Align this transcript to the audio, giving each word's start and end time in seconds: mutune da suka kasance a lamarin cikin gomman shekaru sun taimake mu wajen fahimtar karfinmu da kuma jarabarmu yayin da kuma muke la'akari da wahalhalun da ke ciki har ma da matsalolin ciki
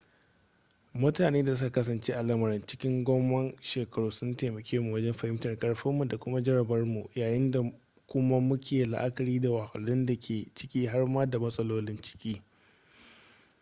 mutune 1.01 1.43
da 1.43 1.55
suka 1.55 1.71
kasance 1.71 2.13
a 2.13 2.23
lamarin 2.23 2.65
cikin 2.67 3.03
gomman 3.03 3.55
shekaru 3.61 4.11
sun 4.11 4.35
taimake 4.37 4.79
mu 4.79 4.93
wajen 4.93 5.13
fahimtar 5.13 5.57
karfinmu 5.59 6.07
da 6.07 6.17
kuma 6.17 6.41
jarabarmu 6.43 7.09
yayin 7.15 7.51
da 7.51 7.59
kuma 8.07 8.39
muke 8.39 8.85
la'akari 8.85 9.39
da 9.41 9.49
wahalhalun 9.51 10.05
da 10.05 10.15
ke 10.19 10.51
ciki 10.55 10.85
har 10.87 11.07
ma 11.07 11.25
da 11.25 11.39
matsalolin 11.39 12.01
ciki 12.01 12.41